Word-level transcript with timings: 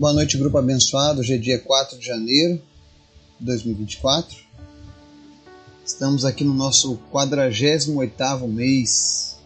Boa 0.00 0.14
noite, 0.14 0.38
grupo 0.38 0.56
abençoado. 0.56 1.20
Hoje 1.20 1.34
é 1.34 1.36
dia 1.36 1.58
4 1.58 1.98
de 1.98 2.06
janeiro 2.06 2.54
de 3.38 3.44
2024. 3.44 4.34
Estamos 5.84 6.24
aqui 6.24 6.42
no 6.42 6.54
nosso 6.54 6.98
48º 7.12 8.48
mês 8.48 9.36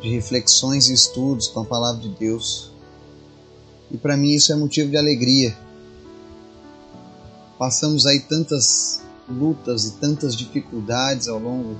de 0.00 0.08
reflexões 0.08 0.88
e 0.88 0.94
estudos 0.94 1.46
com 1.46 1.60
a 1.60 1.64
palavra 1.64 2.02
de 2.02 2.08
Deus. 2.08 2.72
E 3.88 3.96
para 3.96 4.16
mim 4.16 4.32
isso 4.32 4.52
é 4.52 4.56
motivo 4.56 4.90
de 4.90 4.96
alegria. 4.96 5.56
Passamos 7.56 8.04
aí 8.04 8.18
tantas 8.18 9.00
lutas 9.28 9.84
e 9.84 9.92
tantas 9.92 10.34
dificuldades 10.34 11.28
ao 11.28 11.38
longo 11.38 11.76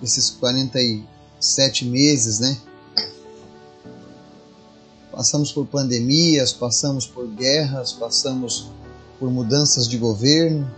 desses 0.00 0.30
47 0.30 1.84
meses, 1.84 2.38
né? 2.40 2.56
Passamos 5.22 5.52
por 5.52 5.64
pandemias, 5.66 6.52
passamos 6.52 7.06
por 7.06 7.28
guerras, 7.28 7.92
passamos 7.92 8.72
por 9.20 9.30
mudanças 9.30 9.86
de 9.86 9.96
governo. 9.96 10.68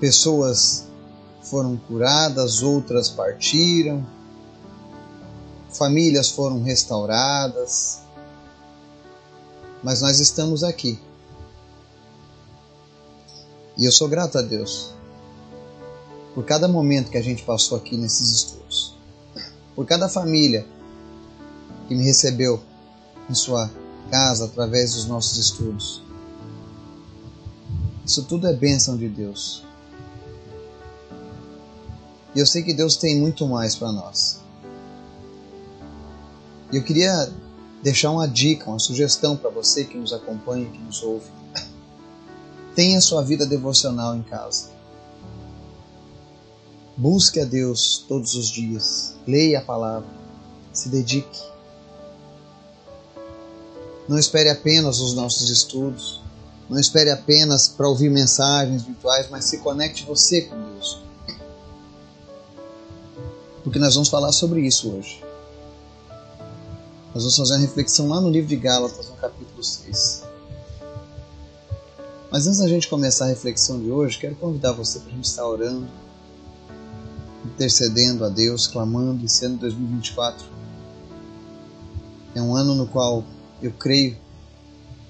Pessoas 0.00 0.86
foram 1.42 1.76
curadas, 1.76 2.62
outras 2.62 3.10
partiram. 3.10 4.02
Famílias 5.70 6.30
foram 6.30 6.62
restauradas. 6.62 7.98
Mas 9.82 10.00
nós 10.00 10.18
estamos 10.18 10.64
aqui. 10.64 10.98
E 13.76 13.84
eu 13.84 13.92
sou 13.92 14.08
grato 14.08 14.38
a 14.38 14.42
Deus 14.42 14.94
por 16.34 16.46
cada 16.46 16.66
momento 16.66 17.10
que 17.10 17.18
a 17.18 17.22
gente 17.22 17.42
passou 17.42 17.76
aqui 17.76 17.94
nesses 17.94 18.30
estudos. 18.30 18.96
Por 19.76 19.84
cada 19.84 20.08
família 20.08 20.66
que 21.88 21.94
me 21.94 22.04
recebeu 22.04 22.62
em 23.28 23.34
sua 23.34 23.70
casa 24.10 24.44
através 24.44 24.94
dos 24.94 25.06
nossos 25.06 25.38
estudos. 25.38 26.02
Isso 28.04 28.22
tudo 28.24 28.46
é 28.46 28.52
bênção 28.52 28.96
de 28.96 29.08
Deus. 29.08 29.64
E 32.34 32.38
eu 32.38 32.46
sei 32.46 32.62
que 32.62 32.72
Deus 32.72 32.96
tem 32.96 33.18
muito 33.18 33.46
mais 33.46 33.74
para 33.74 33.90
nós. 33.90 34.40
E 36.70 36.76
eu 36.76 36.84
queria 36.84 37.32
deixar 37.82 38.10
uma 38.10 38.28
dica, 38.28 38.68
uma 38.68 38.78
sugestão 38.78 39.36
para 39.36 39.50
você 39.50 39.84
que 39.84 39.96
nos 39.96 40.12
acompanha, 40.12 40.70
que 40.70 40.78
nos 40.78 41.02
ouve. 41.02 41.26
Tenha 42.74 43.00
sua 43.00 43.22
vida 43.22 43.46
devocional 43.46 44.14
em 44.14 44.22
casa. 44.22 44.70
Busque 46.96 47.40
a 47.40 47.44
Deus 47.44 48.04
todos 48.08 48.34
os 48.34 48.48
dias. 48.50 49.14
Leia 49.26 49.60
a 49.60 49.62
palavra. 49.62 50.08
Se 50.72 50.88
dedique. 50.88 51.40
Não 54.08 54.18
espere 54.18 54.48
apenas 54.48 55.00
os 55.00 55.12
nossos 55.14 55.50
estudos. 55.50 56.20
Não 56.68 56.78
espere 56.78 57.10
apenas 57.10 57.68
para 57.68 57.88
ouvir 57.88 58.10
mensagens 58.10 58.82
virtuais, 58.82 59.28
mas 59.30 59.44
se 59.44 59.58
conecte 59.58 60.04
você 60.04 60.42
com 60.42 60.56
Deus. 60.56 61.00
Porque 63.62 63.78
nós 63.78 63.94
vamos 63.94 64.08
falar 64.08 64.32
sobre 64.32 64.62
isso 64.62 64.90
hoje. 64.90 65.22
Nós 67.14 67.22
vamos 67.22 67.36
fazer 67.36 67.54
uma 67.54 67.60
reflexão 67.60 68.08
lá 68.08 68.20
no 68.20 68.30
livro 68.30 68.48
de 68.48 68.56
Gálatas, 68.56 69.08
no 69.08 69.16
capítulo 69.16 69.62
6. 69.62 70.22
Mas 72.30 72.46
antes 72.46 72.60
da 72.60 72.68
gente 72.68 72.88
começar 72.88 73.26
a 73.26 73.28
reflexão 73.28 73.78
de 73.78 73.90
hoje, 73.90 74.18
quero 74.18 74.36
convidar 74.36 74.72
você 74.72 74.98
para 75.00 75.10
a 75.10 75.14
gente 75.14 75.24
estar 75.24 75.46
orando, 75.46 75.86
intercedendo 77.44 78.24
a 78.24 78.28
Deus, 78.28 78.66
clamando, 78.66 79.24
e 79.24 79.28
sendo 79.28 79.58
2024 79.58 80.58
é 82.34 82.42
um 82.42 82.54
ano 82.54 82.74
no 82.74 82.86
qual 82.86 83.24
eu 83.60 83.72
creio, 83.72 84.16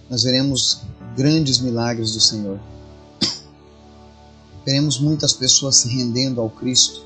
nós 0.09 0.23
veremos 0.23 0.83
grandes 1.17 1.59
milagres 1.59 2.13
do 2.13 2.21
Senhor. 2.21 2.59
Veremos 4.65 4.99
muitas 4.99 5.33
pessoas 5.33 5.77
se 5.77 5.89
rendendo 5.89 6.41
ao 6.41 6.49
Cristo. 6.49 7.05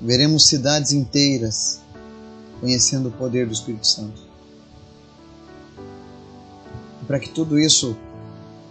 Veremos 0.00 0.46
cidades 0.46 0.92
inteiras 0.92 1.80
conhecendo 2.60 3.08
o 3.08 3.12
poder 3.12 3.46
do 3.46 3.52
Espírito 3.52 3.86
Santo. 3.86 4.22
E 7.02 7.04
para 7.04 7.18
que 7.18 7.30
tudo 7.30 7.58
isso 7.58 7.96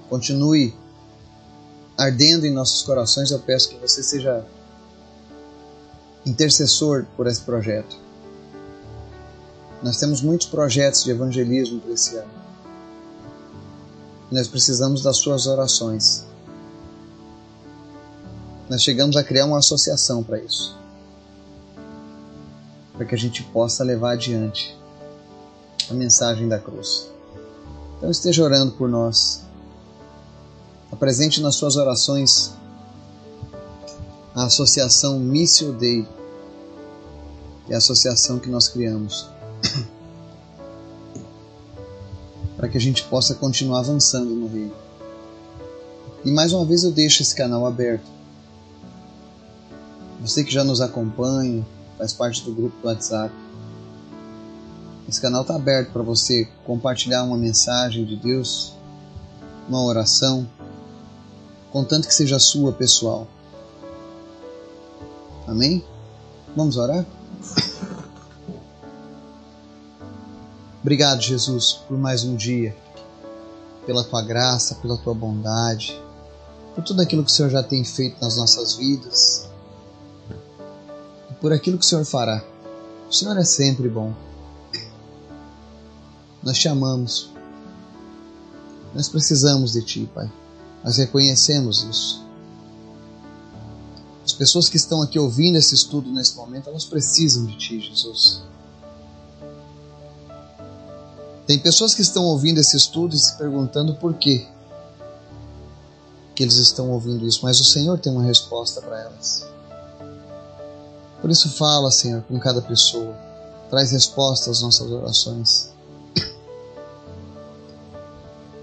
continue 0.10 0.74
ardendo 1.98 2.46
em 2.46 2.52
nossos 2.52 2.84
corações, 2.84 3.32
eu 3.32 3.40
peço 3.40 3.70
que 3.70 3.76
você 3.78 4.02
seja 4.02 4.46
intercessor 6.26 7.06
por 7.16 7.28
esse 7.28 7.42
projeto 7.42 8.05
nós 9.86 9.98
temos 9.98 10.20
muitos 10.20 10.48
projetos 10.48 11.04
de 11.04 11.12
evangelismo 11.12 11.80
para 11.80 11.92
esse 11.92 12.16
ano. 12.16 12.32
Nós 14.32 14.48
precisamos 14.48 15.04
das 15.04 15.18
suas 15.18 15.46
orações. 15.46 16.26
Nós 18.68 18.82
chegamos 18.82 19.16
a 19.16 19.24
criar 19.24 19.46
uma 19.46 19.60
associação 19.60 20.24
para 20.24 20.40
isso. 20.40 20.76
Para 22.94 23.06
que 23.06 23.14
a 23.14 23.18
gente 23.18 23.44
possa 23.44 23.84
levar 23.84 24.14
adiante 24.14 24.76
a 25.88 25.94
mensagem 25.94 26.50
da 26.50 26.58
cruz. 26.58 27.08
Então 28.00 28.10
esteja 28.10 28.44
orando 28.44 28.72
por 28.72 28.90
nós. 28.90 29.44
Apresente 30.92 31.40
nas 31.42 31.54
suas 31.58 31.76
orações 31.76 32.56
a 34.34 34.46
associação 34.46 35.20
Missio 35.20 35.74
Dei, 35.74 36.08
é 37.70 37.76
a 37.76 37.78
associação 37.78 38.40
que 38.40 38.50
nós 38.50 38.68
criamos 38.68 39.35
para 42.56 42.70
que 42.70 42.78
a 42.78 42.82
gente 42.82 43.04
possa 43.04 43.36
continuar 43.36 43.80
avançando 43.80 44.34
no 44.34 44.48
reino. 44.48 44.74
E 46.24 46.32
mais 46.32 46.54
uma 46.54 46.66
vez 46.66 46.84
eu 46.84 46.92
deixo 46.92 47.22
esse 47.22 47.36
canal 47.36 47.66
aberto. 47.66 48.06
Você 50.22 50.44
que 50.44 50.52
já 50.52 50.64
nos 50.64 50.82
acompanha, 50.82 51.66
faz 51.98 52.14
parte 52.14 52.44
do 52.44 52.52
grupo 52.52 52.76
do 52.82 52.88
WhatsApp. 52.88 53.34
Esse 55.08 55.22
canal 55.22 55.44
está 55.44 55.56
aberto 55.56 55.92
para 55.92 56.02
você 56.02 56.48
compartilhar 56.66 57.24
uma 57.24 57.38
mensagem 57.38 58.06
de 58.06 58.16
Deus, 58.16 58.74
uma 59.70 59.84
oração, 59.84 60.50
contanto 61.72 62.08
que 62.08 62.14
seja 62.14 62.40
sua 62.40 62.72
pessoal. 62.72 63.28
Amém? 65.48 65.84
Vamos 66.56 66.78
orar? 66.78 67.06
Obrigado, 70.86 71.20
Jesus, 71.20 71.80
por 71.88 71.98
mais 71.98 72.24
um 72.24 72.36
dia, 72.36 72.78
pela 73.88 74.04
tua 74.04 74.22
graça, 74.22 74.76
pela 74.76 74.96
tua 74.96 75.16
bondade, 75.16 76.00
por 76.76 76.84
tudo 76.84 77.02
aquilo 77.02 77.24
que 77.24 77.32
o 77.32 77.34
Senhor 77.34 77.50
já 77.50 77.64
tem 77.64 77.84
feito 77.84 78.22
nas 78.22 78.38
nossas 78.38 78.76
vidas 78.76 79.50
e 81.32 81.34
por 81.42 81.52
aquilo 81.52 81.80
que 81.80 81.84
o 81.84 81.88
Senhor 81.88 82.06
fará. 82.06 82.46
O 83.10 83.12
Senhor 83.12 83.36
é 83.36 83.44
sempre 83.44 83.90
bom. 83.90 84.14
Nós 86.44 86.60
te 86.60 86.68
amamos. 86.68 87.32
Nós 88.94 89.10
precisamos 89.10 89.72
de 89.72 89.82
Ti, 89.82 90.08
Pai. 90.14 90.32
Nós 90.84 90.98
reconhecemos 90.98 91.82
isso. 91.82 92.24
As 94.24 94.34
pessoas 94.34 94.70
que 94.70 94.78
estão 94.78 95.02
aqui 95.02 95.18
ouvindo 95.18 95.58
esse 95.58 95.74
estudo 95.74 96.12
nesse 96.12 96.36
momento, 96.36 96.70
elas 96.70 96.86
precisam 96.86 97.44
de 97.44 97.58
Ti, 97.58 97.80
Jesus. 97.80 98.44
Tem 101.46 101.60
pessoas 101.60 101.94
que 101.94 102.02
estão 102.02 102.24
ouvindo 102.24 102.60
esse 102.60 102.76
estudo 102.76 103.16
e 103.16 103.20
se 103.20 103.38
perguntando 103.38 103.96
por 103.96 104.16
quê 104.16 104.48
que 106.36 106.44
eles 106.44 106.56
estão 106.56 106.90
ouvindo 106.92 107.26
isso, 107.26 107.40
mas 107.44 107.60
o 107.60 107.64
Senhor 107.64 107.98
tem 107.98 108.12
uma 108.12 108.24
resposta 108.24 108.82
para 108.82 109.00
elas. 109.00 109.46
Por 111.22 111.32
isso 111.32 111.50
fala, 111.50 111.90
Senhor, 111.90 112.22
com 112.24 112.38
cada 112.40 112.62
pessoa. 112.62 113.16
Traz 113.70 113.92
resposta 113.92 114.52
às 114.52 114.62
nossas 114.62 114.92
orações. 114.92 115.70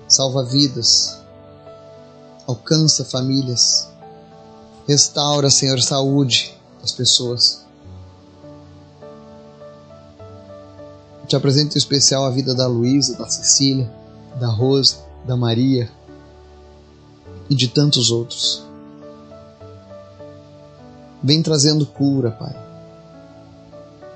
Salva 0.07 0.45
vidas. 0.45 1.19
Alcança 2.47 3.05
famílias. 3.05 3.89
Restaura, 4.87 5.51
Senhor, 5.51 5.81
saúde 5.81 6.57
das 6.81 6.93
pessoas. 6.93 7.62
Te 11.33 11.37
apresento 11.37 11.77
em 11.77 11.79
especial 11.79 12.27
a 12.27 12.31
vida 12.31 12.55
da 12.55 12.67
Luísa, 12.67 13.17
da 13.17 13.27
Cecília, 13.27 13.91
da 14.39 14.49
Rosa, 14.49 14.99
da 15.27 15.35
Maria 15.35 15.91
e 17.49 17.55
de 17.55 17.69
tantos 17.69 18.11
outros. 18.11 18.63
Vem 21.23 21.43
trazendo 21.43 21.87
cura, 21.87 22.33
Pai. 22.33 22.55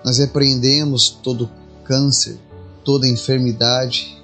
Nós 0.05 0.19
repreendemos 0.19 1.09
todo 1.09 1.49
câncer, 1.85 2.39
toda 2.85 3.09
enfermidade. 3.09 4.23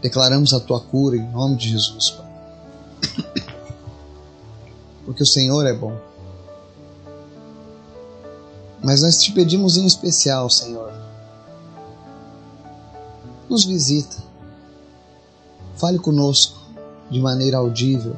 Declaramos 0.00 0.54
a 0.54 0.60
tua 0.60 0.78
cura 0.78 1.16
em 1.16 1.28
nome 1.28 1.56
de 1.56 1.70
Jesus, 1.70 2.10
Pai. 2.10 3.42
Porque 5.04 5.24
o 5.24 5.26
Senhor 5.26 5.66
é 5.66 5.72
bom. 5.72 5.98
Mas 8.80 9.02
nós 9.02 9.20
te 9.20 9.32
pedimos 9.32 9.76
em 9.76 9.84
especial, 9.84 10.48
Senhor, 10.48 11.01
nos 13.52 13.64
visita, 13.64 14.16
fale 15.76 15.98
conosco 15.98 16.58
de 17.10 17.20
maneira 17.20 17.58
audível. 17.58 18.16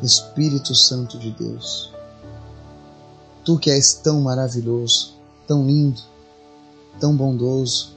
Espírito 0.00 0.76
Santo 0.76 1.18
de 1.18 1.32
Deus, 1.32 1.92
tu 3.44 3.58
que 3.58 3.68
és 3.68 3.94
tão 3.94 4.20
maravilhoso, 4.20 5.14
tão 5.44 5.66
lindo, 5.66 6.00
tão 7.00 7.16
bondoso, 7.16 7.96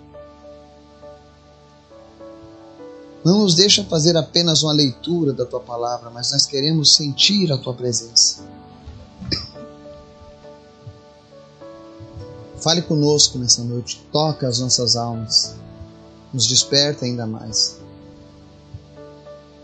não 3.24 3.44
nos 3.44 3.54
deixa 3.54 3.86
fazer 3.86 4.18
apenas 4.18 4.64
uma 4.64 4.74
leitura 4.74 5.32
da 5.32 5.46
tua 5.46 5.60
palavra, 5.60 6.10
mas 6.10 6.32
nós 6.32 6.48
queremos 6.48 6.96
sentir 6.96 7.54
a 7.54 7.58
tua 7.58 7.76
presença. 7.76 8.44
Fale 12.64 12.82
conosco 12.82 13.38
nessa 13.38 13.62
noite, 13.62 14.02
toca 14.10 14.48
as 14.48 14.60
nossas 14.60 14.96
almas, 14.96 15.54
nos 16.34 16.48
desperta 16.48 17.04
ainda 17.04 17.28
mais. 17.28 17.78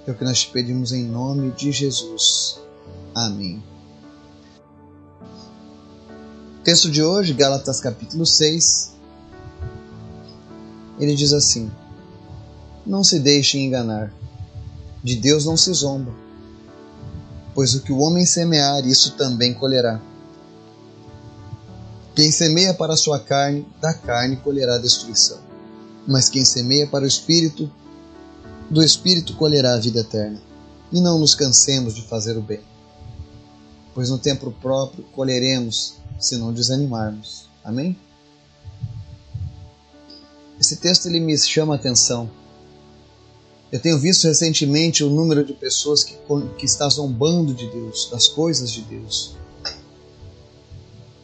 É 0.05 0.11
o 0.11 0.15
que 0.15 0.25
nós 0.25 0.41
te 0.41 0.51
pedimos 0.51 0.91
em 0.91 1.05
nome 1.05 1.49
de 1.51 1.71
Jesus. 1.71 2.59
Amém. 3.15 3.63
texto 6.65 6.91
de 6.91 7.01
hoje, 7.01 7.33
Gálatas 7.33 7.79
capítulo 7.79 8.25
6, 8.25 8.91
ele 10.99 11.15
diz 11.15 11.31
assim: 11.31 11.71
Não 12.85 13.01
se 13.01 13.17
deixem 13.17 13.65
enganar, 13.65 14.13
de 15.01 15.15
Deus 15.15 15.45
não 15.45 15.55
se 15.55 15.71
zomba, 15.71 16.11
pois 17.55 17.73
o 17.75 17.81
que 17.81 17.93
o 17.93 17.99
homem 17.99 18.25
semear, 18.25 18.85
isso 18.85 19.15
também 19.15 19.53
colherá. 19.53 20.01
Quem 22.19 22.33
semeia 22.33 22.73
para 22.73 22.95
a 22.95 22.97
sua 22.97 23.17
carne, 23.17 23.65
da 23.79 23.93
carne 23.93 24.35
colherá 24.35 24.77
destruição. 24.77 25.39
Mas 26.05 26.27
quem 26.27 26.43
semeia 26.43 26.85
para 26.85 27.05
o 27.05 27.07
espírito, 27.07 27.71
do 28.69 28.83
espírito 28.83 29.37
colherá 29.37 29.75
a 29.75 29.79
vida 29.79 30.01
eterna. 30.01 30.37
E 30.91 30.99
não 30.99 31.17
nos 31.17 31.33
cansemos 31.33 31.95
de 31.95 32.01
fazer 32.01 32.35
o 32.35 32.41
bem, 32.41 32.59
pois 33.95 34.09
no 34.09 34.17
tempo 34.17 34.51
próprio 34.51 35.05
colheremos 35.15 35.93
se 36.19 36.35
não 36.35 36.51
desanimarmos. 36.51 37.47
Amém? 37.63 37.97
Esse 40.59 40.75
texto 40.75 41.05
ele 41.05 41.21
me 41.21 41.37
chama 41.37 41.75
a 41.75 41.77
atenção. 41.77 42.29
Eu 43.71 43.79
tenho 43.79 43.97
visto 43.97 44.27
recentemente 44.27 45.05
o 45.05 45.09
número 45.09 45.45
de 45.45 45.53
pessoas 45.53 46.03
que, 46.03 46.17
que 46.57 46.65
está 46.65 46.89
zombando 46.89 47.53
de 47.53 47.65
Deus, 47.69 48.09
das 48.11 48.27
coisas 48.27 48.73
de 48.73 48.81
Deus. 48.81 49.39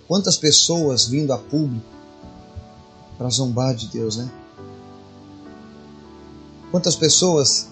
Quantas 0.07 0.37
pessoas 0.37 1.07
vindo 1.07 1.33
a 1.33 1.37
público 1.37 1.85
para 3.17 3.29
zombar 3.29 3.73
de 3.73 3.87
Deus, 3.87 4.17
né? 4.17 4.29
Quantas 6.69 6.95
pessoas 6.95 7.67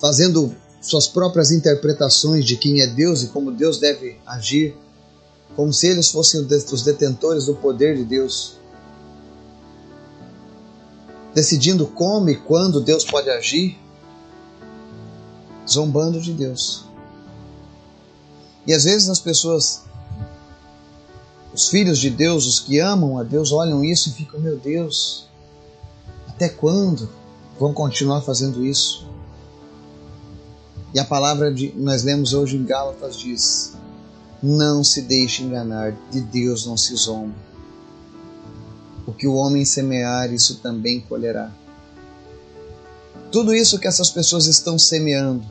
fazendo 0.00 0.54
suas 0.80 1.08
próprias 1.08 1.50
interpretações 1.50 2.44
de 2.44 2.56
quem 2.56 2.80
é 2.80 2.86
Deus 2.86 3.22
e 3.22 3.28
como 3.28 3.50
Deus 3.50 3.78
deve 3.78 4.20
agir, 4.26 4.76
como 5.54 5.72
se 5.72 5.86
eles 5.86 6.10
fossem 6.10 6.40
os 6.40 6.82
detentores 6.82 7.46
do 7.46 7.54
poder 7.54 7.96
de 7.96 8.04
Deus, 8.04 8.56
decidindo 11.34 11.86
como 11.86 12.28
e 12.28 12.36
quando 12.36 12.80
Deus 12.80 13.04
pode 13.04 13.30
agir, 13.30 13.78
zombando 15.68 16.20
de 16.20 16.32
Deus. 16.32 16.84
E 18.66 18.72
às 18.72 18.84
vezes 18.84 19.08
as 19.08 19.20
pessoas 19.20 19.85
os 21.56 21.68
filhos 21.68 21.98
de 21.98 22.10
Deus, 22.10 22.46
os 22.46 22.60
que 22.60 22.78
amam 22.78 23.18
a 23.18 23.22
Deus, 23.22 23.50
olham 23.50 23.82
isso 23.82 24.10
e 24.10 24.12
ficam: 24.12 24.38
meu 24.38 24.58
Deus, 24.58 25.26
até 26.28 26.50
quando 26.50 27.08
vão 27.58 27.72
continuar 27.72 28.20
fazendo 28.20 28.64
isso? 28.64 29.08
E 30.92 31.00
a 31.00 31.04
palavra 31.04 31.52
de 31.52 31.72
nós 31.74 32.04
lemos 32.04 32.34
hoje 32.34 32.58
em 32.58 32.64
Gálatas 32.64 33.16
diz: 33.16 33.72
não 34.42 34.84
se 34.84 35.00
deixe 35.00 35.42
enganar, 35.42 35.96
de 36.10 36.20
Deus 36.20 36.66
não 36.66 36.76
se 36.76 36.94
zomba. 36.94 37.34
O 39.06 39.12
que 39.12 39.26
o 39.26 39.34
homem 39.34 39.64
semear, 39.64 40.30
isso 40.34 40.56
também 40.56 41.00
colherá. 41.00 41.50
Tudo 43.32 43.54
isso 43.54 43.78
que 43.78 43.88
essas 43.88 44.10
pessoas 44.10 44.46
estão 44.46 44.78
semeando, 44.78 45.44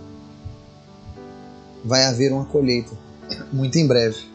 vai 1.84 2.06
haver 2.06 2.32
uma 2.32 2.46
colheita 2.46 2.92
muito 3.52 3.78
em 3.80 3.88
breve. 3.88 4.35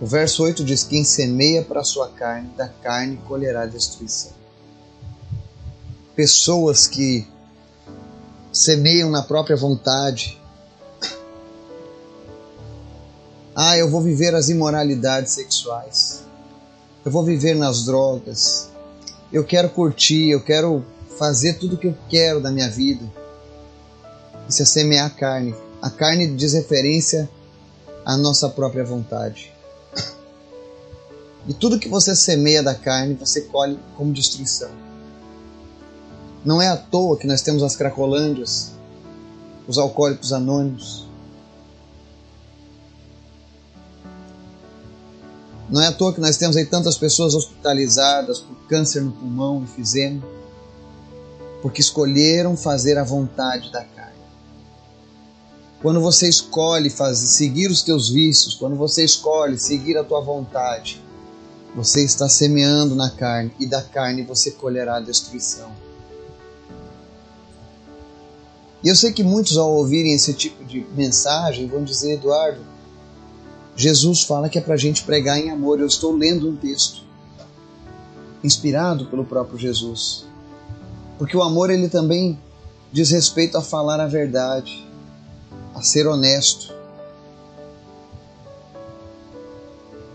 O 0.00 0.06
verso 0.06 0.42
8 0.42 0.62
diz: 0.62 0.82
Quem 0.82 1.04
semeia 1.04 1.62
para 1.62 1.80
a 1.80 1.84
sua 1.84 2.08
carne, 2.08 2.50
da 2.56 2.68
carne 2.68 3.16
colherá 3.26 3.64
destruição. 3.64 4.32
Pessoas 6.14 6.86
que 6.86 7.26
semeiam 8.52 9.10
na 9.10 9.22
própria 9.22 9.56
vontade. 9.56 10.40
Ah, 13.54 13.76
eu 13.78 13.88
vou 13.90 14.02
viver 14.02 14.34
as 14.34 14.50
imoralidades 14.50 15.32
sexuais. 15.32 16.22
Eu 17.04 17.10
vou 17.10 17.24
viver 17.24 17.54
nas 17.54 17.84
drogas. 17.86 18.68
Eu 19.32 19.44
quero 19.44 19.70
curtir, 19.70 20.28
eu 20.28 20.42
quero 20.42 20.84
fazer 21.18 21.54
tudo 21.54 21.76
o 21.76 21.78
que 21.78 21.86
eu 21.86 21.96
quero 22.10 22.40
da 22.40 22.50
minha 22.50 22.68
vida. 22.68 23.04
Isso 24.46 24.62
é 24.62 24.64
semear 24.66 25.06
a 25.06 25.10
carne. 25.10 25.54
A 25.80 25.88
carne 25.88 26.26
diz 26.34 26.52
referência 26.52 27.28
à 28.04 28.16
nossa 28.16 28.48
própria 28.48 28.84
vontade. 28.84 29.55
E 31.48 31.54
tudo 31.54 31.78
que 31.78 31.88
você 31.88 32.14
semeia 32.16 32.62
da 32.62 32.74
carne, 32.74 33.14
você 33.14 33.42
colhe 33.42 33.78
como 33.96 34.12
destruição. 34.12 34.70
Não 36.44 36.60
é 36.60 36.68
à 36.68 36.76
toa 36.76 37.16
que 37.16 37.26
nós 37.26 37.40
temos 37.40 37.62
as 37.62 37.76
cracolândias, 37.76 38.72
os 39.66 39.78
alcoólicos 39.78 40.32
anônimos. 40.32 41.06
Não 45.68 45.82
é 45.82 45.88
à 45.88 45.92
toa 45.92 46.12
que 46.12 46.20
nós 46.20 46.36
temos 46.36 46.56
aí 46.56 46.64
tantas 46.64 46.96
pessoas 46.96 47.34
hospitalizadas 47.34 48.38
por 48.38 48.56
câncer 48.68 49.02
no 49.02 49.12
pulmão, 49.12 49.62
enfisema, 49.62 50.22
porque 51.62 51.80
escolheram 51.80 52.56
fazer 52.56 52.98
a 52.98 53.04
vontade 53.04 53.70
da 53.72 53.84
carne. 53.84 54.16
Quando 55.82 56.00
você 56.00 56.28
escolhe 56.28 56.90
fazer, 56.90 57.26
seguir 57.26 57.70
os 57.70 57.82
teus 57.82 58.08
vícios, 58.08 58.54
quando 58.54 58.76
você 58.76 59.04
escolhe 59.04 59.58
seguir 59.58 59.96
a 59.96 60.04
tua 60.04 60.20
vontade, 60.20 61.02
você 61.76 62.02
está 62.02 62.26
semeando 62.26 62.94
na 62.94 63.10
carne, 63.10 63.52
e 63.60 63.66
da 63.66 63.82
carne 63.82 64.22
você 64.22 64.50
colherá 64.50 64.96
a 64.96 65.00
destruição. 65.00 65.70
E 68.82 68.88
eu 68.88 68.96
sei 68.96 69.12
que 69.12 69.22
muitos, 69.22 69.58
ao 69.58 69.70
ouvirem 69.70 70.14
esse 70.14 70.32
tipo 70.32 70.64
de 70.64 70.86
mensagem, 70.96 71.68
vão 71.68 71.84
dizer: 71.84 72.14
Eduardo, 72.14 72.60
Jesus 73.76 74.22
fala 74.22 74.48
que 74.48 74.58
é 74.58 74.60
para 74.60 74.74
a 74.74 74.78
gente 74.78 75.02
pregar 75.02 75.38
em 75.38 75.50
amor. 75.50 75.78
Eu 75.78 75.86
estou 75.86 76.16
lendo 76.16 76.48
um 76.48 76.56
texto 76.56 77.02
inspirado 78.42 79.06
pelo 79.06 79.24
próprio 79.24 79.58
Jesus. 79.58 80.24
Porque 81.18 81.36
o 81.36 81.42
amor 81.42 81.68
ele 81.70 81.88
também 81.88 82.38
diz 82.92 83.10
respeito 83.10 83.58
a 83.58 83.62
falar 83.62 84.00
a 84.00 84.06
verdade, 84.06 84.86
a 85.74 85.82
ser 85.82 86.06
honesto, 86.06 86.72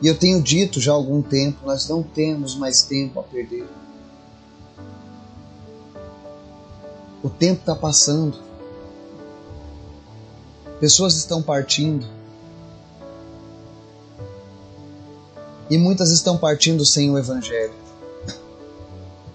E 0.01 0.07
eu 0.07 0.17
tenho 0.17 0.41
dito 0.41 0.79
já 0.79 0.91
há 0.91 0.95
algum 0.95 1.21
tempo: 1.21 1.65
nós 1.65 1.87
não 1.87 2.01
temos 2.01 2.55
mais 2.55 2.81
tempo 2.81 3.19
a 3.19 3.23
perder. 3.23 3.67
O 7.23 7.29
tempo 7.29 7.59
está 7.59 7.75
passando. 7.75 8.39
Pessoas 10.79 11.15
estão 11.15 11.43
partindo. 11.43 12.07
E 15.69 15.77
muitas 15.77 16.11
estão 16.11 16.37
partindo 16.37 16.83
sem 16.83 17.11
o 17.11 17.17
Evangelho. 17.17 17.73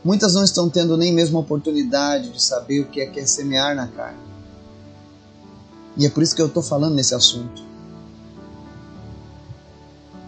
Muitas 0.04 0.34
não 0.34 0.44
estão 0.44 0.68
tendo 0.68 0.96
nem 0.96 1.12
mesmo 1.12 1.38
a 1.38 1.40
oportunidade 1.40 2.30
de 2.30 2.42
saber 2.42 2.80
o 2.80 2.86
que 2.86 3.00
é, 3.00 3.06
que 3.06 3.20
é 3.20 3.26
semear 3.26 3.74
na 3.74 3.86
carne. 3.86 4.18
E 5.96 6.04
é 6.04 6.10
por 6.10 6.22
isso 6.22 6.34
que 6.34 6.42
eu 6.42 6.46
estou 6.46 6.62
falando 6.62 6.94
nesse 6.94 7.14
assunto. 7.14 7.62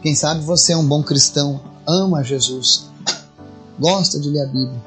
Quem 0.02 0.14
sabe 0.14 0.42
você 0.42 0.72
é 0.72 0.76
um 0.76 0.86
bom 0.86 1.02
cristão, 1.02 1.60
ama 1.86 2.22
Jesus, 2.22 2.86
gosta 3.78 4.20
de 4.20 4.30
ler 4.30 4.42
a 4.42 4.46
Bíblia, 4.46 4.80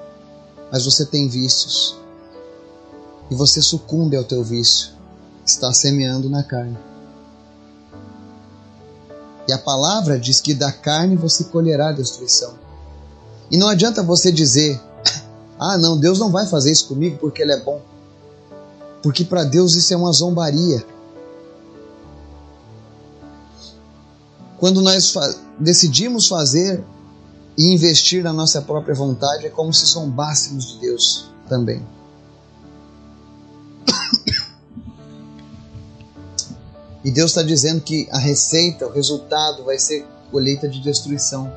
mas 0.72 0.86
você 0.86 1.06
tem 1.06 1.28
vícios 1.28 1.98
e 3.30 3.36
você 3.36 3.62
sucumbe 3.62 4.16
ao 4.16 4.24
teu 4.24 4.42
vício, 4.42 4.92
está 5.46 5.74
semeando 5.74 6.30
na 6.30 6.44
carne. 6.44 6.78
E 9.48 9.52
a 9.52 9.58
palavra 9.58 10.18
diz 10.18 10.40
que 10.40 10.54
da 10.54 10.72
carne 10.72 11.18
você 11.18 11.44
colherá 11.46 11.92
destruição. 11.92 12.54
E 13.50 13.58
não 13.58 13.68
adianta 13.68 14.02
você 14.02 14.32
dizer: 14.32 14.80
"Ah, 15.60 15.78
não, 15.78 15.98
Deus 15.98 16.20
não 16.20 16.32
vai 16.32 16.46
fazer 16.46 16.72
isso 16.72 16.88
comigo 16.88 17.18
porque 17.18 17.42
ele 17.42 17.52
é 17.52 17.60
bom". 17.60 17.82
Porque 19.04 19.26
para 19.26 19.44
Deus 19.44 19.76
isso 19.76 19.94
é 19.94 19.98
uma 19.98 20.14
zombaria. 20.14 20.86
Quando 24.62 24.80
nós 24.80 25.10
fa 25.10 25.28
decidimos 25.58 26.28
fazer 26.28 26.84
e 27.58 27.74
investir 27.74 28.24
na 28.24 28.32
nossa 28.32 28.62
própria 28.62 28.94
vontade, 28.94 29.48
é 29.48 29.50
como 29.50 29.74
se 29.74 29.88
zombássemos 29.88 30.74
de 30.74 30.80
Deus 30.82 31.32
também. 31.50 31.84
E 37.04 37.10
Deus 37.10 37.32
está 37.32 37.42
dizendo 37.42 37.82
que 37.82 38.08
a 38.12 38.20
receita, 38.20 38.86
o 38.86 38.92
resultado 38.92 39.64
vai 39.64 39.80
ser 39.80 40.06
colheita 40.30 40.70
de 40.70 40.80
destruição. 40.80 41.52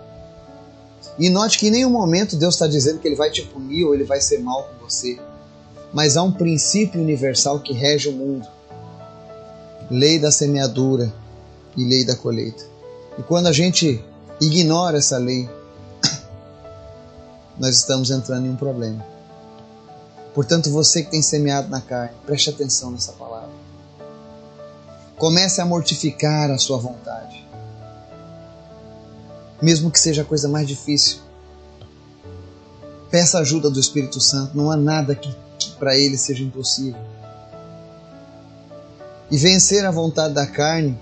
E 1.18 1.28
note 1.28 1.58
que 1.58 1.68
em 1.68 1.70
nenhum 1.70 1.90
momento 1.90 2.36
Deus 2.36 2.54
está 2.54 2.66
dizendo 2.66 3.00
que 3.00 3.06
Ele 3.06 3.14
vai 3.14 3.30
te 3.30 3.42
punir 3.42 3.84
ou 3.84 3.94
Ele 3.94 4.04
vai 4.04 4.22
ser 4.22 4.38
mal 4.38 4.64
com 4.64 4.88
você. 4.88 5.20
Mas 5.92 6.16
há 6.16 6.22
um 6.22 6.32
princípio 6.32 6.98
universal 6.98 7.60
que 7.60 7.74
rege 7.74 8.08
o 8.08 8.12
mundo: 8.12 8.48
lei 9.90 10.18
da 10.18 10.32
semeadura 10.32 11.12
e 11.76 11.84
lei 11.84 12.02
da 12.06 12.16
colheita. 12.16 12.72
E 13.18 13.22
quando 13.22 13.46
a 13.46 13.52
gente 13.52 14.02
ignora 14.40 14.98
essa 14.98 15.18
lei, 15.18 15.48
nós 17.58 17.76
estamos 17.76 18.10
entrando 18.10 18.46
em 18.46 18.50
um 18.50 18.56
problema. 18.56 19.04
Portanto, 20.34 20.68
você 20.68 21.04
que 21.04 21.10
tem 21.10 21.22
semeado 21.22 21.68
na 21.68 21.80
carne, 21.80 22.16
preste 22.26 22.50
atenção 22.50 22.90
nessa 22.90 23.12
palavra. 23.12 23.52
Comece 25.16 25.60
a 25.60 25.64
mortificar 25.64 26.50
a 26.50 26.58
sua 26.58 26.76
vontade. 26.76 27.46
Mesmo 29.62 29.92
que 29.92 30.00
seja 30.00 30.22
a 30.22 30.24
coisa 30.24 30.48
mais 30.48 30.66
difícil. 30.66 31.18
Peça 33.10 33.38
ajuda 33.38 33.70
do 33.70 33.78
Espírito 33.78 34.20
Santo. 34.20 34.56
Não 34.56 34.72
há 34.72 34.76
nada 34.76 35.14
que, 35.14 35.32
que 35.56 35.70
para 35.76 35.96
ele 35.96 36.18
seja 36.18 36.42
impossível. 36.42 37.00
E 39.30 39.38
vencer 39.38 39.86
a 39.86 39.92
vontade 39.92 40.34
da 40.34 40.48
carne 40.48 40.98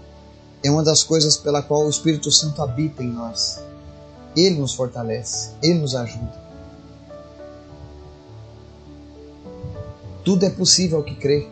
é 0.62 0.70
uma 0.70 0.82
das 0.82 1.02
coisas 1.02 1.36
pela 1.36 1.62
qual 1.62 1.86
o 1.86 1.90
Espírito 1.90 2.30
Santo 2.30 2.62
habita 2.62 3.02
em 3.02 3.10
nós. 3.10 3.60
Ele 4.36 4.60
nos 4.60 4.74
fortalece, 4.74 5.50
ele 5.62 5.80
nos 5.80 5.94
ajuda. 5.94 6.40
Tudo 10.24 10.44
é 10.44 10.50
possível 10.50 10.98
ao 10.98 11.04
que 11.04 11.16
crê. 11.16 11.48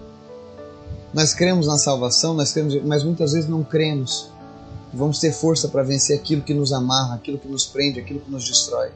Nós 1.12 1.34
cremos 1.34 1.66
na 1.66 1.76
salvação, 1.76 2.34
nós 2.34 2.52
cremos, 2.52 2.80
mas 2.84 3.02
muitas 3.02 3.32
vezes 3.32 3.50
não 3.50 3.64
cremos. 3.64 4.30
Vamos 4.92 5.18
ter 5.18 5.32
força 5.32 5.68
para 5.68 5.82
vencer 5.82 6.16
aquilo 6.16 6.42
que 6.42 6.54
nos 6.54 6.72
amarra, 6.72 7.16
aquilo 7.16 7.38
que 7.38 7.48
nos 7.48 7.66
prende, 7.66 7.98
aquilo 8.00 8.20
que 8.20 8.30
nos 8.30 8.44
destrói. 8.44 8.90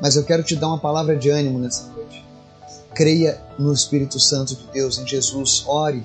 Mas 0.00 0.16
eu 0.16 0.24
quero 0.24 0.42
te 0.42 0.56
dar 0.56 0.68
uma 0.68 0.78
palavra 0.78 1.16
de 1.16 1.28
ânimo 1.30 1.58
nessa 1.58 1.86
noite. 1.88 2.24
Creia 2.94 3.40
no 3.58 3.72
Espírito 3.72 4.18
Santo 4.18 4.56
de 4.56 4.66
Deus, 4.72 4.98
em 4.98 5.06
Jesus, 5.06 5.64
ore 5.66 6.04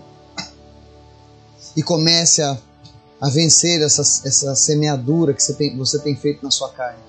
e 1.76 1.82
comece 1.82 2.42
a, 2.42 2.58
a 3.24 3.30
vencer 3.30 3.82
essa, 3.82 4.02
essa 4.02 4.54
semeadura 4.54 5.34
que 5.34 5.42
você 5.42 5.54
tem, 5.54 5.78
você 5.78 5.98
tem 5.98 6.14
feito 6.14 6.44
na 6.44 6.52
sua 6.52 6.70
carne. 6.72 7.00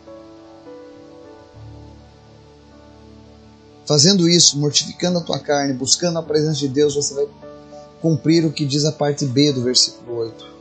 Fazendo 3.85 4.29
isso, 4.29 4.57
mortificando 4.57 5.19
a 5.19 5.21
tua 5.21 5.41
carne, 5.41 5.73
buscando 5.73 6.17
a 6.17 6.23
presença 6.23 6.61
de 6.61 6.69
Deus, 6.69 6.95
você 6.95 7.15
vai 7.15 7.27
cumprir 8.01 8.47
o 8.47 8.53
que 8.53 8.65
diz 8.65 8.85
a 8.85 8.93
parte 8.93 9.27
B 9.27 9.53
do 9.53 9.65
versículo 9.65 10.19
8. 10.19 10.55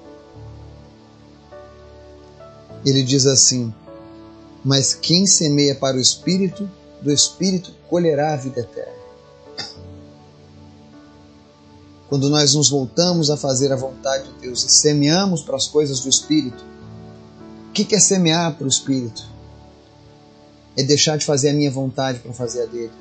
Ele 2.84 3.04
diz 3.04 3.28
assim: 3.28 3.72
Mas 4.66 4.96
quem 4.96 5.28
semeia 5.28 5.76
para 5.76 5.98
o 5.98 6.02
espírito, 6.02 6.68
do 7.00 7.12
espírito 7.12 7.72
colherá 7.88 8.34
a 8.34 8.38
vida 8.38 8.62
eterna. 8.62 8.93
Quando 12.14 12.30
nós 12.30 12.54
nos 12.54 12.70
voltamos 12.70 13.32
a 13.32 13.36
fazer 13.36 13.74
a 13.74 13.76
vontade 13.76 14.26
de 14.26 14.42
Deus 14.42 14.64
e 14.64 14.70
semeamos 14.70 15.42
para 15.42 15.56
as 15.56 15.66
coisas 15.66 16.00
do 16.02 16.10
espírito, 16.10 16.64
o 17.70 17.72
que 17.74 17.96
é 17.96 18.00
semear 18.00 18.56
para 18.56 18.66
o 18.66 18.68
espírito? 18.68 19.28
É 20.78 20.84
deixar 20.84 21.18
de 21.18 21.26
fazer 21.26 21.50
a 21.50 21.54
minha 21.54 21.72
vontade 21.72 22.20
para 22.20 22.32
fazer 22.32 22.62
a 22.62 22.66
dele. 22.68 22.92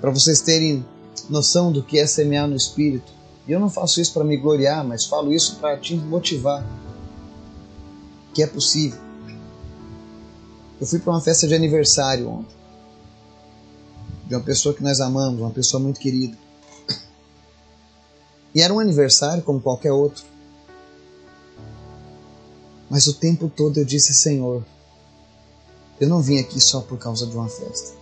para 0.00 0.10
vocês 0.10 0.40
terem 0.40 0.84
noção 1.28 1.70
do 1.70 1.84
que 1.84 2.00
é 2.00 2.06
semear 2.08 2.48
no 2.48 2.56
Espírito. 2.56 3.12
E 3.46 3.52
eu 3.52 3.60
não 3.60 3.70
faço 3.70 4.00
isso 4.00 4.12
para 4.12 4.24
me 4.24 4.36
gloriar, 4.36 4.84
mas 4.84 5.04
falo 5.04 5.32
isso 5.32 5.54
para 5.60 5.78
te 5.78 5.94
motivar. 5.94 6.66
Que 8.34 8.42
é 8.42 8.46
possível. 8.48 8.98
Eu 10.80 10.86
fui 10.88 10.98
para 10.98 11.12
uma 11.12 11.20
festa 11.20 11.46
de 11.46 11.54
aniversário 11.54 12.28
ontem. 12.28 12.59
De 14.30 14.36
uma 14.36 14.44
pessoa 14.44 14.72
que 14.72 14.80
nós 14.80 15.00
amamos, 15.00 15.40
uma 15.40 15.50
pessoa 15.50 15.82
muito 15.82 15.98
querida. 15.98 16.38
E 18.54 18.62
era 18.62 18.72
um 18.72 18.78
aniversário 18.78 19.42
como 19.42 19.60
qualquer 19.60 19.90
outro. 19.90 20.24
Mas 22.88 23.08
o 23.08 23.14
tempo 23.14 23.48
todo 23.48 23.78
eu 23.78 23.84
disse: 23.84 24.14
Senhor, 24.14 24.64
eu 26.00 26.08
não 26.08 26.22
vim 26.22 26.38
aqui 26.38 26.60
só 26.60 26.80
por 26.80 26.96
causa 26.96 27.26
de 27.26 27.34
uma 27.34 27.48
festa. 27.48 27.96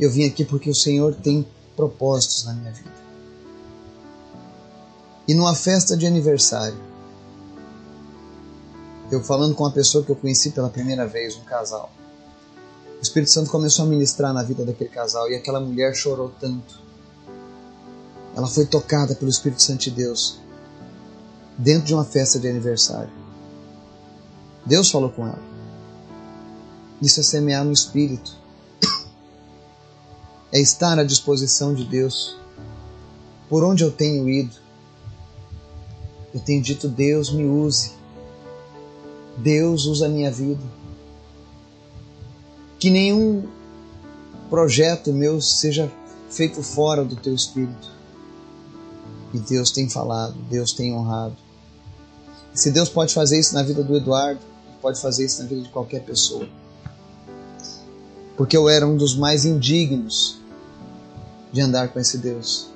Eu 0.00 0.10
vim 0.10 0.24
aqui 0.24 0.44
porque 0.44 0.68
o 0.68 0.74
Senhor 0.74 1.14
tem 1.14 1.46
propósitos 1.76 2.44
na 2.46 2.52
minha 2.52 2.72
vida. 2.72 2.92
E 5.28 5.32
numa 5.32 5.54
festa 5.54 5.96
de 5.96 6.08
aniversário, 6.08 6.76
eu 9.12 9.22
falando 9.22 9.54
com 9.54 9.62
uma 9.62 9.70
pessoa 9.70 10.04
que 10.04 10.10
eu 10.10 10.16
conheci 10.16 10.50
pela 10.50 10.68
primeira 10.68 11.06
vez, 11.06 11.36
um 11.36 11.44
casal, 11.44 11.88
o 13.00 13.02
Espírito 13.02 13.30
Santo 13.30 13.50
começou 13.50 13.86
a 13.86 13.88
ministrar 13.88 14.32
na 14.32 14.42
vida 14.42 14.64
daquele 14.64 14.90
casal 14.90 15.28
e 15.30 15.34
aquela 15.34 15.58
mulher 15.58 15.94
chorou 15.94 16.30
tanto. 16.40 16.78
Ela 18.36 18.46
foi 18.46 18.66
tocada 18.66 19.14
pelo 19.14 19.30
Espírito 19.30 19.62
Santo 19.62 19.80
de 19.80 19.90
Deus 19.90 20.38
dentro 21.56 21.86
de 21.86 21.94
uma 21.94 22.04
festa 22.04 22.38
de 22.38 22.48
aniversário. 22.48 23.10
Deus 24.64 24.90
falou 24.90 25.10
com 25.10 25.26
ela. 25.26 25.42
Isso 27.00 27.20
é 27.20 27.22
semear 27.22 27.64
no 27.64 27.72
Espírito 27.72 28.40
é 30.52 30.60
estar 30.60 30.98
à 30.98 31.04
disposição 31.04 31.74
de 31.74 31.84
Deus. 31.84 32.36
Por 33.48 33.64
onde 33.64 33.82
eu 33.84 33.90
tenho 33.90 34.28
ido, 34.28 34.56
eu 36.34 36.40
tenho 36.40 36.62
dito: 36.62 36.88
Deus 36.88 37.32
me 37.32 37.44
use, 37.44 37.92
Deus 39.38 39.86
usa 39.86 40.06
a 40.06 40.08
minha 40.08 40.30
vida. 40.30 40.62
Que 42.80 42.90
nenhum 42.90 43.46
projeto 44.48 45.12
meu 45.12 45.40
seja 45.40 45.90
feito 46.28 46.62
fora 46.62 47.04
do 47.04 47.14
teu 47.14 47.34
espírito. 47.34 47.88
E 49.32 49.38
Deus 49.38 49.70
tem 49.70 49.88
falado, 49.88 50.34
Deus 50.50 50.72
tem 50.72 50.92
honrado. 50.92 51.36
Se 52.52 52.72
Deus 52.72 52.88
pode 52.88 53.14
fazer 53.14 53.38
isso 53.38 53.54
na 53.54 53.62
vida 53.62 53.84
do 53.84 53.96
Eduardo, 53.96 54.40
pode 54.82 55.00
fazer 55.00 55.24
isso 55.24 55.42
na 55.42 55.48
vida 55.48 55.62
de 55.62 55.68
qualquer 55.68 56.02
pessoa. 56.02 56.48
Porque 58.36 58.56
eu 58.56 58.68
era 58.68 58.86
um 58.86 58.96
dos 58.96 59.14
mais 59.14 59.44
indignos 59.44 60.40
de 61.52 61.60
andar 61.60 61.88
com 61.88 62.00
esse 62.00 62.18
Deus. 62.18 62.70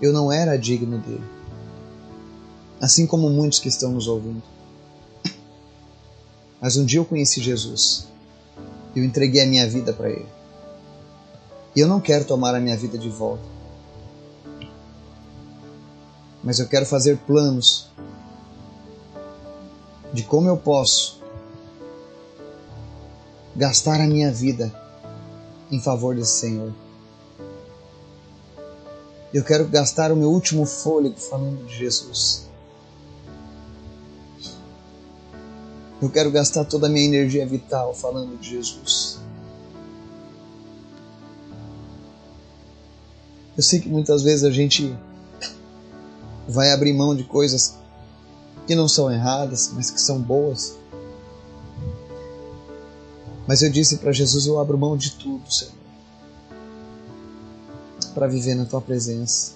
Eu 0.00 0.12
não 0.12 0.32
era 0.32 0.56
digno 0.56 0.98
dele. 0.98 1.24
Assim 2.80 3.06
como 3.06 3.28
muitos 3.28 3.58
que 3.58 3.68
estão 3.68 3.92
nos 3.92 4.08
ouvindo. 4.08 4.42
Mas 6.60 6.76
um 6.76 6.84
dia 6.84 6.98
eu 6.98 7.04
conheci 7.04 7.40
Jesus. 7.40 8.08
Eu 8.94 9.04
entreguei 9.04 9.42
a 9.42 9.46
minha 9.46 9.68
vida 9.68 9.92
para 9.92 10.10
ele. 10.10 10.26
E 11.74 11.80
eu 11.80 11.86
não 11.86 12.00
quero 12.00 12.24
tomar 12.24 12.54
a 12.54 12.60
minha 12.60 12.76
vida 12.76 12.98
de 12.98 13.08
volta. 13.08 13.44
Mas 16.42 16.58
eu 16.58 16.66
quero 16.66 16.86
fazer 16.86 17.18
planos 17.18 17.88
de 20.12 20.24
como 20.24 20.48
eu 20.48 20.56
posso 20.56 21.20
gastar 23.54 24.00
a 24.00 24.06
minha 24.06 24.32
vida 24.32 24.72
em 25.70 25.80
favor 25.80 26.16
desse 26.16 26.40
Senhor. 26.40 26.72
Eu 29.32 29.44
quero 29.44 29.68
gastar 29.68 30.10
o 30.10 30.16
meu 30.16 30.30
último 30.30 30.66
fôlego 30.66 31.16
falando 31.16 31.64
de 31.66 31.76
Jesus. 31.76 32.49
Eu 36.00 36.08
quero 36.08 36.30
gastar 36.30 36.64
toda 36.64 36.86
a 36.86 36.90
minha 36.90 37.06
energia 37.06 37.46
vital 37.46 37.94
falando 37.94 38.38
de 38.38 38.50
Jesus. 38.50 39.18
Eu 43.56 43.62
sei 43.62 43.80
que 43.80 43.88
muitas 43.88 44.22
vezes 44.22 44.44
a 44.44 44.50
gente 44.50 44.96
vai 46.48 46.72
abrir 46.72 46.92
mão 46.92 47.14
de 47.14 47.24
coisas 47.24 47.76
que 48.66 48.74
não 48.74 48.88
são 48.88 49.10
erradas, 49.10 49.70
mas 49.74 49.90
que 49.90 50.00
são 50.00 50.20
boas. 50.20 50.78
Mas 53.46 53.62
eu 53.62 53.70
disse 53.70 53.98
para 53.98 54.12
Jesus: 54.12 54.46
Eu 54.46 54.58
abro 54.58 54.78
mão 54.78 54.96
de 54.96 55.12
tudo, 55.12 55.52
Senhor 55.52 55.80
para 58.14 58.26
viver 58.26 58.54
na 58.54 58.64
tua 58.64 58.80
presença, 58.80 59.52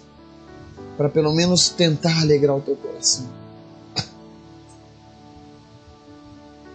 para 0.97 1.09
pelo 1.09 1.33
menos 1.33 1.69
tentar 1.69 2.21
alegrar 2.21 2.57
o 2.57 2.61
teu 2.61 2.77
coração. 2.77 3.27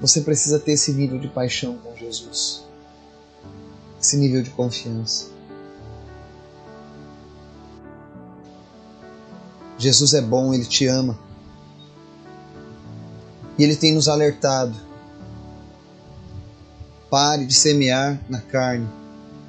Você 0.01 0.22
precisa 0.22 0.60
ter 0.60 0.74
esse 0.74 0.94
nível 0.94 1.20
de 1.20 1.27
paixão 1.27 1.77
com 1.77 1.96
Jesus, 1.96 2.63
esse 4.01 4.15
nível 4.18 4.41
de 4.41 4.50
confiança. 4.51 5.27
Jesus 9.77 10.13
é 10.13 10.22
bom, 10.22 10.53
Ele 10.53 10.65
te 10.65 10.86
ama. 10.88 11.18
E 13.58 13.63
Ele 13.63 13.75
tem 13.75 13.94
nos 13.94 14.08
alertado. 14.08 14.75
Pare 17.10 17.46
de 17.46 17.53
semear 17.53 18.22
na 18.29 18.39
carne, 18.39 18.88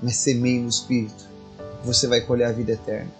mas 0.02 0.16
semeie 0.16 0.60
no 0.60 0.68
Espírito. 0.68 1.28
Você 1.84 2.06
vai 2.06 2.20
colher 2.20 2.46
a 2.46 2.52
vida 2.52 2.72
eterna. 2.72 3.10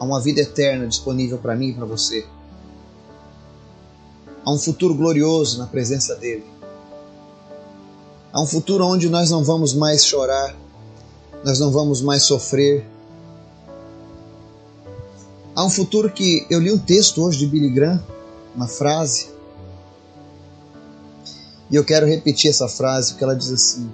Há 0.00 0.04
uma 0.04 0.20
vida 0.20 0.40
eterna 0.40 0.86
disponível 0.86 1.38
para 1.38 1.54
mim 1.54 1.68
e 1.68 1.74
para 1.74 1.86
você. 1.86 2.26
Há 4.44 4.52
um 4.52 4.58
futuro 4.58 4.94
glorioso 4.94 5.58
na 5.58 5.66
presença 5.66 6.16
dEle. 6.16 6.44
Há 8.32 8.42
um 8.42 8.46
futuro 8.46 8.84
onde 8.86 9.08
nós 9.08 9.30
não 9.30 9.44
vamos 9.44 9.74
mais 9.74 10.04
chorar, 10.04 10.56
nós 11.44 11.58
não 11.60 11.70
vamos 11.70 12.00
mais 12.00 12.22
sofrer. 12.22 12.84
Há 15.54 15.64
um 15.64 15.70
futuro 15.70 16.10
que 16.10 16.46
eu 16.48 16.58
li 16.58 16.72
um 16.72 16.78
texto 16.78 17.22
hoje 17.22 17.38
de 17.38 17.46
Billy 17.46 17.70
Graham, 17.70 18.02
uma 18.56 18.66
frase, 18.66 19.30
e 21.70 21.76
eu 21.76 21.84
quero 21.84 22.06
repetir 22.06 22.50
essa 22.50 22.68
frase 22.68 23.12
porque 23.12 23.24
ela 23.24 23.34
diz 23.34 23.50
assim: 23.50 23.90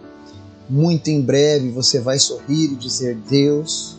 Muito 0.68 1.08
em 1.08 1.20
breve 1.20 1.70
você 1.70 2.00
vai 2.00 2.18
sorrir 2.18 2.72
e 2.72 2.76
dizer: 2.76 3.16
Deus, 3.28 3.96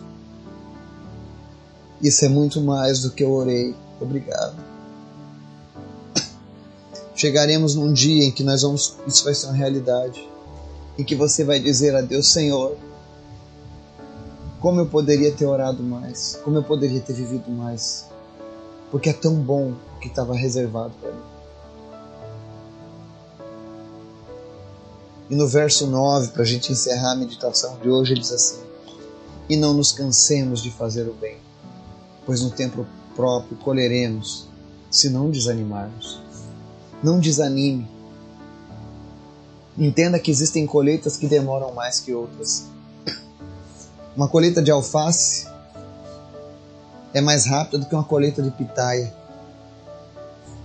isso 2.01 2.25
é 2.25 2.29
muito 2.29 2.59
mais 2.59 3.01
do 3.01 3.11
que 3.11 3.23
eu 3.23 3.31
orei. 3.31 3.73
Obrigado. 4.01 4.55
Chegaremos 7.19 7.75
num 7.75 7.91
dia 7.91 8.23
em 8.23 8.31
que 8.31 8.45
nós 8.45 8.61
vamos, 8.61 8.95
isso 9.05 9.25
vai 9.25 9.33
ser 9.33 9.47
uma 9.47 9.55
realidade, 9.55 10.25
em 10.97 11.03
que 11.03 11.17
você 11.17 11.43
vai 11.43 11.59
dizer 11.59 11.93
a 11.93 11.99
Deus, 11.99 12.31
Senhor, 12.31 12.77
como 14.61 14.79
eu 14.79 14.85
poderia 14.85 15.29
ter 15.29 15.45
orado 15.45 15.83
mais, 15.83 16.39
como 16.45 16.55
eu 16.55 16.63
poderia 16.63 17.01
ter 17.01 17.11
vivido 17.11 17.51
mais, 17.51 18.05
porque 18.89 19.09
é 19.09 19.13
tão 19.13 19.35
bom 19.35 19.73
o 19.97 19.99
que 19.99 20.07
estava 20.07 20.33
reservado 20.33 20.93
para 21.01 21.11
mim. 21.11 21.21
E 25.29 25.35
no 25.35 25.45
verso 25.45 25.87
9, 25.87 26.29
para 26.29 26.43
a 26.43 26.45
gente 26.45 26.71
encerrar 26.71 27.11
a 27.11 27.17
meditação 27.17 27.77
de 27.79 27.89
hoje, 27.89 28.13
ele 28.13 28.21
diz 28.21 28.31
assim: 28.31 28.61
E 29.49 29.57
não 29.57 29.73
nos 29.73 29.91
cansemos 29.91 30.63
de 30.63 30.71
fazer 30.71 31.05
o 31.05 31.13
bem, 31.13 31.35
pois 32.25 32.41
no 32.41 32.49
tempo 32.49 32.87
próprio 33.13 33.57
colheremos, 33.57 34.47
se 34.89 35.09
não 35.09 35.29
desanimarmos. 35.29 36.28
Não 37.01 37.19
desanime. 37.19 37.87
Entenda 39.77 40.19
que 40.19 40.29
existem 40.29 40.67
colheitas 40.67 41.15
que 41.15 41.27
demoram 41.27 41.73
mais 41.73 41.99
que 42.01 42.13
outras. 42.13 42.65
Uma 44.15 44.27
colheita 44.27 44.61
de 44.61 44.69
alface 44.69 45.47
é 47.13 47.21
mais 47.21 47.45
rápida 47.45 47.77
do 47.77 47.85
que 47.85 47.95
uma 47.95 48.03
colheita 48.03 48.41
de 48.41 48.51
pitaia, 48.51 49.13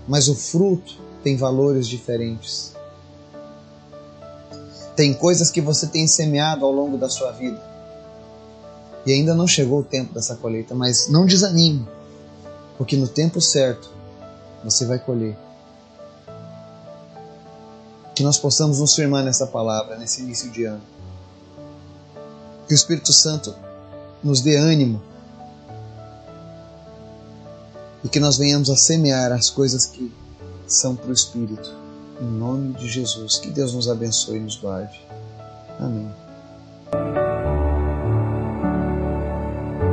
mas 0.09 0.29
o 0.29 0.35
fruto 0.35 0.99
tem 1.23 1.37
valores 1.37 1.87
diferentes. 1.87 2.73
Tem 4.97 5.15
coisas 5.15 5.51
que 5.51 5.61
você 5.61 5.87
tem 5.87 6.09
semeado 6.09 6.65
ao 6.65 6.73
longo 6.73 6.99
da 6.99 7.09
sua 7.09 7.31
vida 7.31 7.63
e 9.07 9.13
ainda 9.13 9.35
não 9.35 9.47
chegou 9.47 9.81
o 9.81 9.85
tempo 9.85 10.13
dessa 10.13 10.35
colheita, 10.35 10.75
mas 10.75 11.09
não 11.09 11.25
desanime, 11.25 11.87
porque 12.77 12.97
no 12.97 13.07
tempo 13.07 13.41
certo 13.41 13.89
você 14.65 14.85
vai 14.85 14.99
colher 14.99 15.44
que 18.15 18.23
nós 18.23 18.39
possamos 18.39 18.79
nos 18.79 18.95
firmar 18.95 19.25
nessa 19.25 19.47
palavra, 19.47 19.97
nesse 19.97 20.23
início 20.23 20.51
de 20.51 20.65
ano. 20.65 20.83
Que 22.67 22.73
o 22.73 22.77
Espírito 22.77 23.13
Santo 23.13 23.55
nos 24.23 24.41
dê 24.41 24.57
ânimo 24.57 25.03
e 28.03 28.09
que 28.09 28.21
nós 28.21 28.37
venhamos 28.37 28.71
a 28.71 28.77
semear 28.77 29.33
as 29.33 29.51
coisas 29.51 29.87
que 29.87 30.13
são 30.67 30.95
para 30.95 31.11
o 31.11 31.13
Espírito. 31.13 31.75
Em 32.21 32.27
nome 32.27 32.75
de 32.75 32.89
Jesus, 32.89 33.39
que 33.39 33.51
Deus 33.51 33.75
nos 33.75 33.89
abençoe 33.89 34.37
e 34.37 34.41
nos 34.41 34.57
guarde. 34.57 35.01
Amém. 35.81 36.24